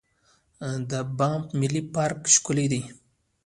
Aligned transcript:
د 0.89 0.91
بانف 1.17 1.45
ملي 1.59 1.81
پارک 1.93 2.19
ښکلی 2.35 2.65
دی. 2.71 2.81